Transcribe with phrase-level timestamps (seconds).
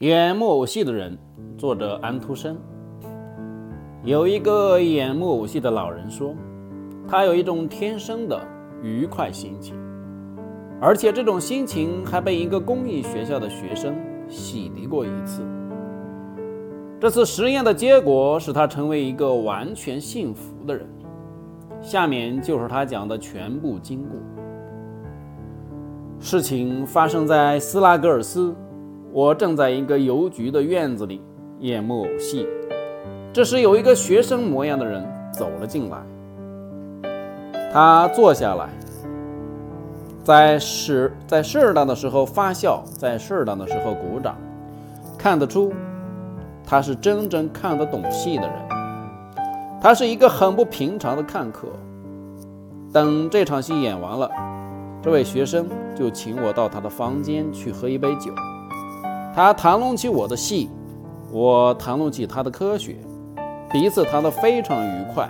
[0.00, 1.16] 演木偶戏的人，
[1.56, 2.58] 作者安徒生。
[4.02, 6.34] 有一个演木偶戏的老人说，
[7.06, 8.44] 他有一种天生的
[8.82, 9.76] 愉快心情，
[10.80, 13.94] 而且这种心情还被一个公益学校的学生
[14.28, 15.42] 洗涤过一次。
[16.98, 20.84] 这次实验的结果使他成为一个完全幸福的人。
[21.80, 24.18] 下面就是他讲的全部经过。
[26.18, 28.52] 事情发生在斯拉格尔斯。
[29.14, 31.22] 我正在一个邮局的院子里
[31.60, 32.48] 演木偶戏，
[33.32, 35.98] 这时有一个学生模样的人走了进来。
[37.72, 38.68] 他坐下来，
[40.24, 44.36] 在适在适当的时候发笑，在适当的时候鼓掌，
[45.16, 45.72] 看得出
[46.66, 48.56] 他是真正看得懂戏的人。
[49.80, 51.68] 他是一个很不平常的看客。
[52.92, 54.28] 等这场戏演完了，
[55.00, 58.32] 这位学生就请我到他的房间去喝一杯酒。
[59.34, 60.70] 他谈论起我的戏，
[61.32, 62.94] 我谈论起他的科学，
[63.68, 65.28] 彼此谈得非常愉快。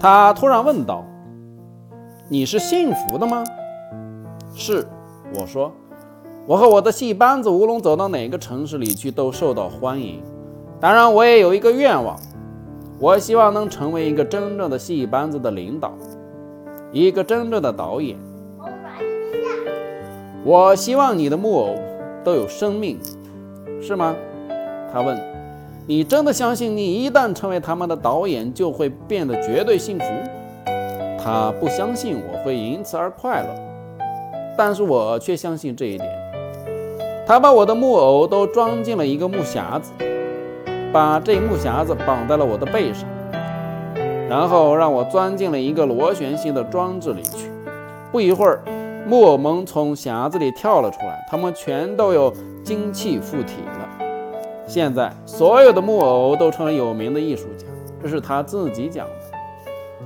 [0.00, 1.04] 他突然问道
[2.30, 3.44] ：“你是幸福的吗
[4.56, 4.86] ？”“是。”
[5.38, 5.70] 我说
[6.48, 10.22] ，“我和我的戏班子无论走到哪个城市里去都受到欢迎。
[10.80, 12.18] 当然，我也有一个愿望，
[12.98, 15.92] 我希望能成为一个真正的戏班子的领导，
[16.90, 18.16] 一个真正的导演。
[20.42, 21.74] 我希望你的木偶。”
[22.24, 22.98] 都有生命，
[23.80, 24.14] 是吗？
[24.92, 25.18] 他问。
[25.86, 30.04] 你真的相信你一旦成为他们的导演就会变得绝对幸福？
[31.18, 33.48] 他不相信我会因此而快乐，
[34.54, 36.06] 但是我却相信这一点。
[37.26, 39.92] 他把我的木偶都装进了一个木匣子，
[40.92, 43.08] 把这木匣子绑在了我的背上，
[44.28, 47.50] 然后让我钻进了一个螺旋形的装置里去。
[48.12, 48.60] 不一会儿。
[49.08, 52.30] 木偶们从匣子里跳了出来，他们全都有
[52.62, 53.88] 精气附体了。
[54.66, 57.64] 现在，所有的木偶都成了有名的艺术家，
[58.02, 59.12] 这是他自己讲的。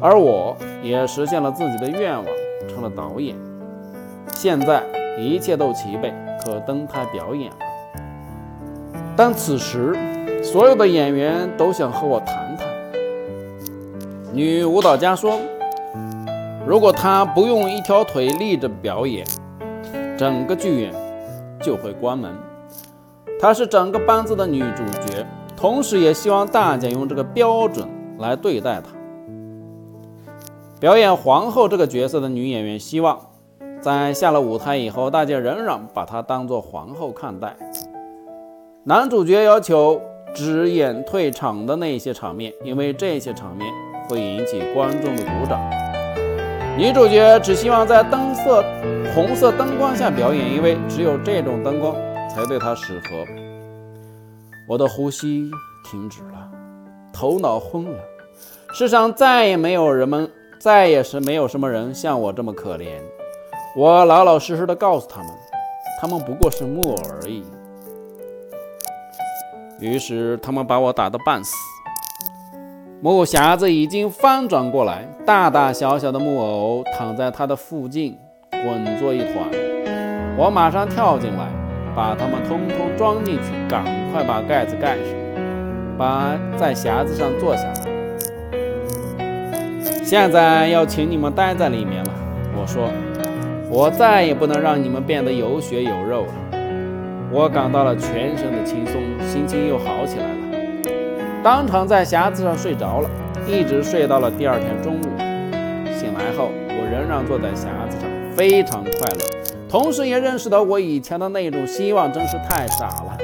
[0.00, 2.24] 而我也实现了自己的愿望，
[2.68, 3.34] 成了导演。
[4.32, 4.84] 现在
[5.18, 6.14] 一切都齐备，
[6.44, 7.56] 可登台表演了。
[9.16, 9.96] 但此时，
[10.44, 12.68] 所有的演员都想和我谈谈。
[14.32, 15.40] 女舞蹈家说。
[16.64, 19.26] 如果他不用一条腿立着表演，
[20.16, 20.94] 整个剧院
[21.60, 22.32] 就会关门。
[23.40, 28.90] 她是整个班子的女主角，同时也希望大家用这个标准来对待她。
[30.78, 33.18] 表演皇后这个角色的女演员希望，
[33.80, 37.56] 在下了舞台以后，大家仍然把她当做皇后看待。
[38.84, 40.00] 男主角要求
[40.32, 43.72] 只演退场的那些场面，因为这些场面
[44.08, 45.81] 会引起观众的鼓掌。
[46.74, 48.64] 女主角只希望在灯色
[49.14, 51.94] 红色灯光下表演，因为只有这种灯光
[52.30, 53.26] 才对她适合。
[54.66, 55.50] 我的呼吸
[55.84, 56.48] 停止了，
[57.12, 57.98] 头脑昏了。
[58.72, 62.86] 世上再也没有人们，再也是没有什么人像我这么可怜。
[63.76, 65.28] 我老老实实的告诉他们，
[66.00, 67.44] 他们不过是木偶而已。
[69.78, 71.54] 于是他们把我打得半死。
[73.04, 78.16] 木匣子已经翻转过来，大大小小的木偶躺在它的附近，
[78.48, 79.34] 滚作一团。
[80.38, 81.48] 我马上跳进来，
[81.96, 83.82] 把它们通通装进去，赶
[84.12, 85.06] 快把盖子盖上，
[85.98, 87.74] 把在匣子上坐下来。
[90.04, 92.12] 现在要请你们待在里面了。
[92.56, 92.88] 我说，
[93.68, 96.34] 我再也不能让你们变得有血有肉了。
[97.32, 100.51] 我感到了全身的轻松，心情又好起来了。
[101.42, 103.10] 当场在匣子上睡着了，
[103.48, 105.02] 一直睡到了第二天中午。
[105.98, 109.18] 醒来后，我仍然坐在匣子上，非常快乐，
[109.68, 113.18] 同时也认识到我以前的那种希望真是太傻了。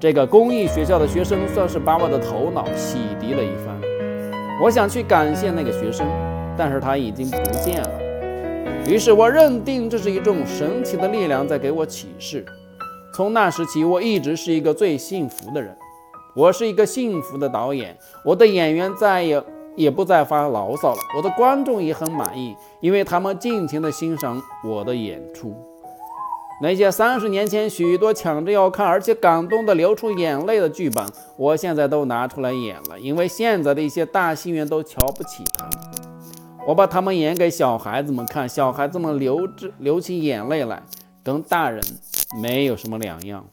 [0.00, 3.80] 这个公益学校的学生算是把我的头脑洗涤了一番。
[4.60, 6.04] 我想去感谢那个学生，
[6.56, 7.90] 但是他已经不见了。
[8.88, 12.44] 于是我认定这是一种神奇的力量在给我启示。
[13.14, 15.72] 从那时起，我一直是一个最幸福的人。
[16.34, 19.42] 我是一个幸福的导演，我的演员再也
[19.76, 25.54] 也不再发牢骚了，我的观众也很满意，因为他们尽情地欣赏我的演出。
[26.62, 31.04] 那些三十年前许多抢着要看，而且感动得流出眼泪的剧本，
[31.36, 35.72] 我现在都拿出来演了，因为现在的一些大戏院都瞧不起他们。
[36.66, 40.82] 我把他们演给小孩子们看，小孩子们流着流起眼泪来，
[41.24, 41.82] 跟大人
[42.40, 43.44] 没有什么两样。